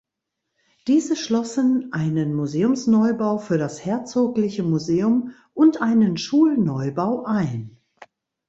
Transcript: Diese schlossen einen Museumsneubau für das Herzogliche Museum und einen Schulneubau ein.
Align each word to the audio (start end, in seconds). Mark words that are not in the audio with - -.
Diese 0.87 1.15
schlossen 1.15 1.93
einen 1.93 2.33
Museumsneubau 2.33 3.37
für 3.37 3.59
das 3.59 3.85
Herzogliche 3.85 4.63
Museum 4.63 5.35
und 5.53 5.83
einen 5.83 6.17
Schulneubau 6.17 7.23
ein. 7.25 7.77